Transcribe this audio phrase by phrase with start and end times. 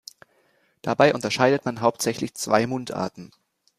[0.81, 3.31] Dabei unterscheidet man hauptsächlich zwei Mundarten.